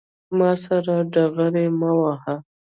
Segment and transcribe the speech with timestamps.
[0.37, 2.35] ما سره ډغرې مه وهه